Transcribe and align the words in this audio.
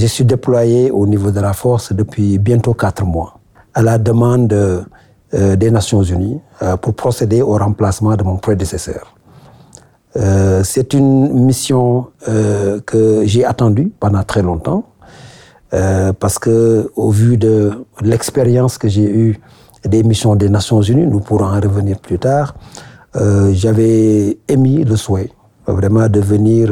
Je 0.00 0.06
suis 0.06 0.24
déployé 0.24 0.92
au 0.92 1.08
niveau 1.08 1.32
de 1.32 1.40
la 1.40 1.52
force 1.52 1.92
depuis 1.92 2.38
bientôt 2.38 2.72
quatre 2.72 3.04
mois, 3.04 3.40
à 3.74 3.82
la 3.82 3.98
demande 3.98 4.52
euh, 4.52 5.56
des 5.56 5.72
Nations 5.72 6.04
Unies, 6.04 6.40
euh, 6.62 6.76
pour 6.76 6.94
procéder 6.94 7.42
au 7.42 7.56
remplacement 7.56 8.14
de 8.14 8.22
mon 8.22 8.36
prédécesseur. 8.36 9.16
Euh, 10.14 10.62
c'est 10.62 10.94
une 10.94 11.44
mission 11.44 12.06
que 12.86 13.22
j'ai 13.24 13.44
attendue 13.44 13.90
pendant 13.98 14.22
très 14.22 14.40
longtemps, 14.40 14.84
parce 15.72 16.38
que 16.38 16.92
au 16.94 17.10
vu 17.10 17.36
de 17.36 17.84
l'expérience 18.00 18.78
que 18.78 18.86
j'ai 18.86 19.10
eue 19.10 19.40
des 19.84 20.04
missions 20.04 20.36
des 20.36 20.48
Nations 20.48 20.80
Unies, 20.80 21.08
nous 21.08 21.18
pourrons 21.18 21.46
en 21.46 21.60
revenir 21.60 21.98
plus 21.98 22.20
tard, 22.20 22.54
j'avais 23.50 24.38
émis 24.46 24.84
le 24.84 24.94
souhait 24.94 25.32
vraiment 25.66 26.08
de 26.08 26.20
venir 26.20 26.70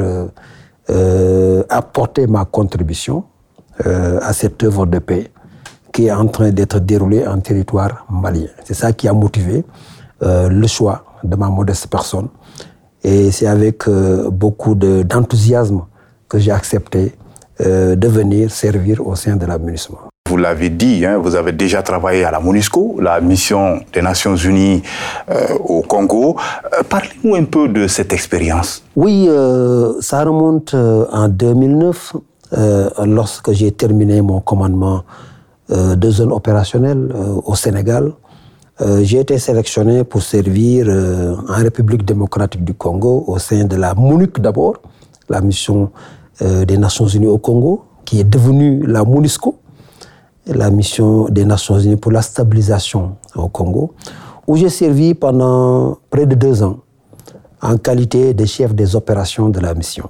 euh, 0.91 1.62
apporter 1.68 2.27
ma 2.27 2.45
contribution 2.45 3.25
à 3.79 4.32
cette 4.32 4.64
œuvre 4.64 4.86
de 4.86 4.98
paix 4.98 5.31
qui 5.93 6.07
est 6.07 6.13
en 6.13 6.27
train 6.29 6.50
d'être 6.50 6.79
déroulée 6.79 7.27
en 7.27 7.39
territoire 7.40 8.07
malien. 8.08 8.46
C'est 8.64 8.72
ça 8.72 8.94
qui 8.94 9.07
a 9.07 9.13
motivé 9.13 9.67
le 10.22 10.67
choix 10.67 11.04
de 11.22 11.36
ma 11.36 11.50
modeste 11.50 11.89
personne 11.89 12.29
et 13.07 13.30
c'est 13.30 13.46
avec 13.46 13.86
euh, 13.86 14.30
beaucoup 14.30 14.75
d'enthousiasme 14.75 15.85
que 16.29 16.41
j'ai 16.41 16.50
accepté 16.50 17.14
euh, 17.61 17.94
de 17.94 18.08
venir 18.08 18.50
servir 18.50 19.07
au 19.07 19.14
sein 19.14 19.36
de 19.36 19.46
la 19.46 19.58
MINUSMA. 19.58 20.05
Vous 20.26 20.36
l'avez 20.36 20.71
dit, 20.71 21.07
hein, 21.07 21.18
vous 21.18 21.36
avez 21.36 21.53
déjà 21.53 21.82
travaillé 21.82 22.25
à 22.25 22.32
la 22.32 22.40
MONUSCO, 22.40 22.96
la 23.00 23.21
mission 23.21 23.79
des 23.93 24.03
Nations 24.03 24.35
Unies 24.35 24.82
euh, 25.30 25.54
au 25.64 25.82
Congo. 25.82 26.36
Euh, 26.64 26.82
Parlez-nous 26.89 27.36
un 27.36 27.44
peu 27.44 27.68
de 27.68 27.86
cette 27.86 28.12
expérience. 28.12 28.82
Oui, 28.96 29.26
euh, 29.29 29.93
ça 30.00 30.25
remonte 30.25 30.75
en 30.75 31.29
2009, 31.29 32.16
lorsque 33.06 33.52
j'ai 33.52 33.70
terminé 33.70 34.20
mon 34.20 34.41
commandement 34.41 35.02
de 35.69 36.11
zone 36.11 36.33
opérationnelle 36.33 37.12
au 37.44 37.54
Sénégal. 37.54 38.12
J'ai 39.02 39.19
été 39.20 39.38
sélectionné 39.38 40.04
pour 40.04 40.22
servir 40.22 40.86
en 41.48 41.54
République 41.54 42.04
démocratique 42.04 42.64
du 42.64 42.74
Congo 42.74 43.24
au 43.27 43.38
sein 43.38 43.64
de 43.64 43.74
la 43.77 43.94
MONUC 43.94 44.41
d'abord, 44.41 44.74
la 45.28 45.41
mission 45.41 45.91
des 46.41 46.78
Nations 46.78 47.08
Unies 47.08 47.27
au 47.27 47.38
Congo, 47.38 47.84
qui 48.04 48.20
est 48.20 48.24
devenue 48.24 48.86
la 48.86 49.02
MONUSCO, 49.02 49.56
la 50.47 50.70
mission 50.70 51.28
des 51.28 51.44
Nations 51.44 51.78
Unies 51.78 51.97
pour 51.97 52.12
la 52.12 52.22
stabilisation 52.22 53.16
au 53.34 53.48
Congo, 53.48 53.94
où 54.47 54.56
j'ai 54.56 54.69
servi 54.69 55.14
pendant 55.14 55.98
près 56.11 56.27
de 56.27 56.34
deux 56.34 56.62
ans 56.62 56.78
en 57.62 57.78
qualité 57.78 58.34
de 58.34 58.44
chef 58.44 58.75
des 58.75 58.94
opérations 58.94 59.48
de 59.48 59.61
la 59.61 59.75
mission. 59.75 60.08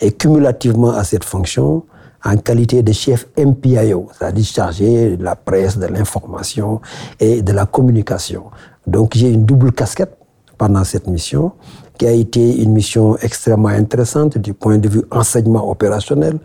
Et 0.00 0.12
cumulativement 0.12 0.90
à 0.90 1.04
cette 1.04 1.24
fonction, 1.24 1.84
en 2.24 2.36
qualité 2.36 2.82
de 2.82 2.92
chef 2.92 3.26
MPIO, 3.36 4.08
c'est-à-dire 4.16 4.44
chargé 4.44 5.16
de 5.16 5.24
la 5.24 5.36
presse, 5.36 5.78
de 5.78 5.86
l'information 5.86 6.80
et 7.20 7.42
de 7.42 7.52
la 7.52 7.66
communication. 7.66 8.44
Donc 8.86 9.12
j'ai 9.14 9.30
une 9.30 9.44
double 9.44 9.72
casquette 9.72 10.17
pendant 10.58 10.84
cette 10.84 11.06
mission, 11.06 11.52
qui 11.98 12.06
a 12.06 12.12
été 12.12 12.62
une 12.62 12.72
mission 12.72 13.16
extrêmement 13.16 13.68
intéressante 13.68 14.38
du 14.38 14.54
point 14.54 14.78
de 14.78 14.88
vue 14.88 15.02
enseignement 15.10 15.68
opérationnel, 15.70 16.38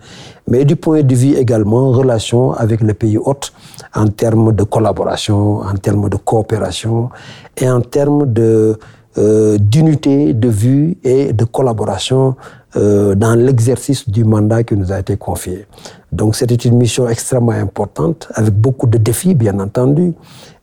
mais 0.47 0.65
du 0.65 0.75
point 0.75 1.03
de 1.03 1.15
vue 1.15 1.35
également 1.35 1.91
relation 1.91 2.53
avec 2.53 2.81
les 2.81 2.93
pays 2.93 3.17
hôtes 3.17 3.53
en 3.93 4.07
termes 4.07 4.53
de 4.53 4.63
collaboration, 4.63 5.59
en 5.61 5.75
termes 5.75 6.09
de 6.09 6.17
coopération 6.17 7.09
et 7.57 7.69
en 7.69 7.81
termes 7.81 8.31
de 8.31 8.77
euh, 9.17 9.57
d'unité 9.59 10.33
de 10.33 10.47
vue 10.47 10.97
et 11.03 11.33
de 11.33 11.45
collaboration 11.45 12.35
euh, 12.75 13.13
dans 13.13 13.35
l'exercice 13.35 14.09
du 14.09 14.23
mandat 14.25 14.63
qui 14.63 14.75
nous 14.75 14.91
a 14.91 14.99
été 14.99 15.17
confié. 15.17 15.67
Donc 16.11 16.35
c'était 16.35 16.55
une 16.55 16.77
mission 16.77 17.07
extrêmement 17.07 17.51
importante 17.51 18.27
avec 18.33 18.55
beaucoup 18.55 18.87
de 18.87 18.97
défis, 18.97 19.35
bien 19.35 19.59
entendu, 19.59 20.13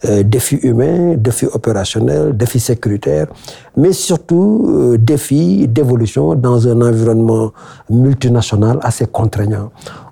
euh, 0.04 0.24
défis 0.24 0.56
humains, 0.56 1.14
défis 1.16 1.46
opérationnels, 1.46 2.36
défis 2.36 2.58
sécuritaires, 2.58 3.28
mais 3.76 3.92
surtout 3.92 4.96
défis 4.98 5.68
d'évolution 5.68 6.34
dans 6.34 6.66
un 6.66 6.82
environnement 6.82 7.52
multinational 7.88 8.80
assez 8.82 9.06
contraignant 9.06 9.70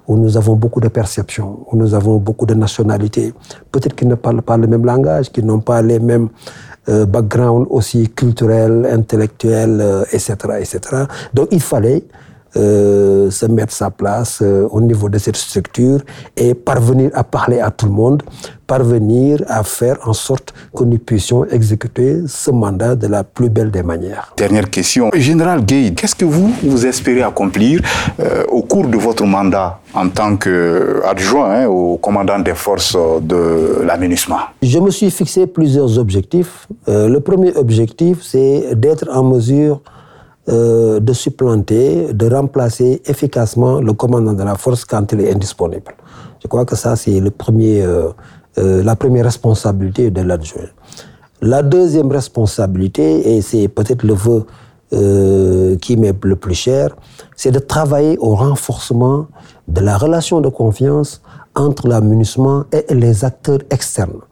où 0.09 0.17
nous 0.17 0.37
avons 0.37 0.57
beaucoup 0.57 0.81
de 0.81 0.89
perceptions, 0.89 1.67
où 1.71 1.77
nous 1.77 1.95
avons 1.95 2.17
beaucoup 2.17 2.47
de 2.47 2.55
nationalités, 2.55 3.35
peut-être 3.71 3.95
qu'ils 3.95 4.09
ne 4.09 4.15
parlent 4.15 4.43
pas 4.43 4.57
le 4.57 4.67
même 4.67 4.85
langage, 4.85 5.31
qu'ils 5.31 5.45
n'ont 5.45 5.61
pas 5.61 5.83
les 5.83 6.01
mêmes 6.01 6.31
euh, 6.89 7.05
background 7.05 7.67
aussi 7.69 8.09
culturel, 8.09 8.89
intellectuel, 8.91 9.79
euh, 9.81 10.05
etc., 10.11 10.35
etc. 10.59 10.81
Donc 11.35 11.49
il 11.51 11.61
fallait 11.61 12.03
euh, 12.57 13.31
se 13.31 13.45
mettre 13.45 13.73
sa 13.73 13.91
place 13.91 14.41
euh, 14.41 14.67
au 14.71 14.81
niveau 14.81 15.11
de 15.11 15.19
cette 15.19 15.37
structure 15.37 16.01
et 16.35 16.55
parvenir 16.55 17.11
à 17.13 17.23
parler 17.23 17.61
à 17.61 17.71
tout 17.71 17.85
le 17.87 17.93
monde, 17.93 18.23
parvenir 18.67 19.43
à 19.49 19.63
faire 19.63 19.99
en 20.07 20.15
sorte 20.15 20.55
que 20.75 20.83
nous 20.85 20.99
puissions 20.99 21.45
exécuter 21.45 22.23
ce 22.27 22.51
mandat 22.51 22.95
de 22.97 23.07
la 23.07 23.23
plus 23.23 23.51
belle 23.51 23.71
des 23.71 23.83
manières. 23.83 24.33
Dernière 24.37 24.71
question. 24.71 25.11
Général 25.15 25.63
Gay, 25.63 25.93
qu'est-ce 25.95 26.15
que 26.15 26.25
vous, 26.25 26.51
vous 26.63 26.87
espérez 26.87 27.23
accomplir 27.23 27.83
euh, 28.19 28.45
au 28.49 28.63
cours 28.63 28.87
de 28.87 28.97
votre 28.97 29.25
mandat 29.27 29.81
en 29.93 30.09
tant 30.09 30.37
qu'adjoint 30.37 31.51
hein, 31.51 31.67
au 31.67 31.99
commandant 31.99 32.39
des 32.39 32.55
forces 32.55 32.97
de 33.21 33.83
la 33.85 33.99
MINUSMA 33.99 34.53
Je 34.63 34.79
me 34.79 34.91
suis 34.91 35.11
fixé 35.11 35.47
plusieurs 35.47 35.99
objectifs. 35.99 36.67
Le 36.87 37.19
premier 37.19 37.55
objectif, 37.57 38.19
c'est 38.23 38.75
d'être 38.75 39.07
en 39.13 39.23
mesure 39.23 39.83
euh, 40.49 41.01
de 41.01 41.13
supplanter, 41.13 42.13
de 42.13 42.27
remplacer 42.27 43.03
efficacement 43.07 43.81
le 43.81 43.93
commandant 43.93 44.33
de 44.33 44.43
la 44.43 44.55
force 44.57 44.85
quand 44.85 45.13
il 45.13 45.21
est 45.21 45.33
indisponible. 45.35 45.95
Je 46.43 46.49
crois 46.49 46.65
que 46.65 46.77
ça, 46.77 46.97
c'est 46.97 47.21
le 47.21 47.31
premier, 47.31 47.83
euh, 47.83 48.09
euh, 48.59 48.83
la 48.83 48.97
première 48.97 49.25
responsabilité 49.25 50.11
de 50.11 50.23
l'adjoint. 50.23 50.71
La 51.41 51.63
deuxième 51.63 52.11
responsabilité, 52.11 53.37
et 53.37 53.43
c'est 53.43 53.69
peut-être 53.69 54.03
le 54.05 54.15
vœu 54.15 54.45
euh, 54.93 55.77
qui 55.77 55.97
m'est 55.97 56.15
le 56.25 56.37
plus 56.37 56.55
cher, 56.55 56.97
c'est 57.37 57.51
de 57.51 57.59
travailler 57.59 58.17
au 58.19 58.35
renforcement 58.35 59.27
de 59.69 59.81
la 59.81 59.99
relation 59.99 60.41
de 60.41 60.49
confiance 60.49 61.21
entre 61.55 61.89
l'amunissement 61.89 62.65
et 62.73 62.95
les 62.95 63.25
acteurs 63.25 63.59
externes 63.71 64.23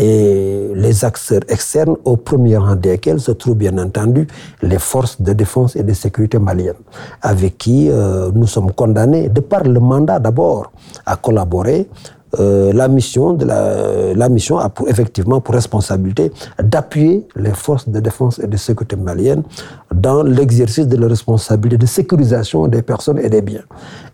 et 0.00 0.70
les 0.74 1.04
acteurs 1.04 1.42
externes, 1.48 1.96
au 2.04 2.16
premier 2.16 2.56
rang 2.56 2.74
desquels 2.74 3.20
se 3.20 3.32
trouvent 3.32 3.56
bien 3.56 3.76
entendu 3.76 4.26
les 4.62 4.78
forces 4.78 5.20
de 5.20 5.34
défense 5.34 5.76
et 5.76 5.82
de 5.82 5.92
sécurité 5.92 6.38
maliennes, 6.38 6.82
avec 7.20 7.58
qui 7.58 7.90
euh, 7.90 8.30
nous 8.34 8.46
sommes 8.46 8.72
condamnés, 8.72 9.28
de 9.28 9.40
par 9.40 9.62
le 9.64 9.78
mandat 9.78 10.18
d'abord, 10.18 10.72
à 11.04 11.16
collaborer. 11.16 11.86
Euh, 12.38 12.72
la 12.72 12.86
mission 12.86 13.32
de 13.32 13.44
la, 13.44 14.28
mission 14.28 14.58
a 14.58 14.68
pour, 14.68 14.88
effectivement 14.88 15.40
pour 15.40 15.54
responsabilité 15.54 16.30
d'appuyer 16.62 17.26
les 17.34 17.50
forces 17.52 17.88
de 17.88 17.98
défense 17.98 18.38
et 18.38 18.46
de 18.46 18.56
sécurité 18.56 18.94
maliennes 18.96 19.42
dans 19.92 20.22
l'exercice 20.22 20.86
de 20.86 20.96
leur 20.96 21.10
responsabilité 21.10 21.76
de 21.78 21.86
sécurisation 21.86 22.68
des 22.68 22.82
personnes 22.82 23.18
et 23.18 23.28
des 23.28 23.42
biens 23.42 23.64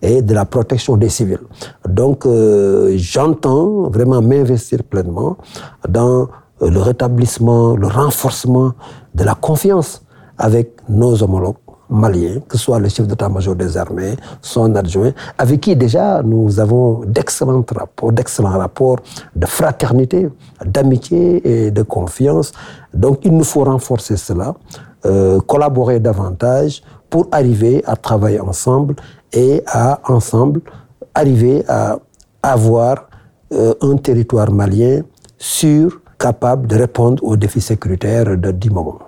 et 0.00 0.22
de 0.22 0.32
la 0.34 0.46
protection 0.46 0.96
des 0.96 1.10
civils. 1.10 1.40
Donc 1.86 2.24
euh, 2.24 2.94
j'entends 2.96 3.90
vraiment 3.90 4.22
m'investir 4.22 4.82
pleinement 4.82 5.36
dans 5.86 6.28
le 6.62 6.80
rétablissement, 6.80 7.76
le 7.76 7.86
renforcement 7.86 8.72
de 9.14 9.24
la 9.24 9.34
confiance 9.34 10.02
avec 10.38 10.70
nos 10.88 11.22
homologues 11.22 11.56
maliens, 11.88 12.40
que 12.48 12.56
ce 12.56 12.64
soit 12.64 12.78
le 12.78 12.88
chef 12.88 13.06
d'état-major 13.06 13.54
des 13.54 13.76
armées, 13.76 14.16
son 14.40 14.74
adjoint, 14.74 15.12
avec 15.38 15.60
qui 15.60 15.76
déjà 15.76 16.22
nous 16.22 16.58
avons 16.60 17.00
d'excellents 17.06 17.64
rapports, 17.74 18.12
d'excellents 18.12 18.58
rapports 18.58 18.98
de 19.34 19.46
fraternité, 19.46 20.28
d'amitié 20.64 21.66
et 21.66 21.70
de 21.70 21.82
confiance. 21.82 22.52
Donc 22.92 23.20
il 23.24 23.36
nous 23.36 23.44
faut 23.44 23.64
renforcer 23.64 24.16
cela, 24.16 24.54
euh, 25.04 25.40
collaborer 25.40 26.00
davantage 26.00 26.82
pour 27.10 27.28
arriver 27.30 27.82
à 27.86 27.96
travailler 27.96 28.40
ensemble 28.40 28.96
et 29.32 29.62
à 29.66 30.00
ensemble 30.12 30.60
arriver 31.14 31.64
à 31.68 31.98
avoir 32.42 33.08
euh, 33.52 33.74
un 33.80 33.96
territoire 33.96 34.50
malien 34.50 35.02
sûr, 35.38 36.00
capable 36.18 36.66
de 36.66 36.76
répondre 36.76 37.22
aux 37.24 37.36
défis 37.36 37.60
sécuritaires 37.60 38.36
de 38.36 38.50
10 38.50 38.70
moments. 38.70 38.98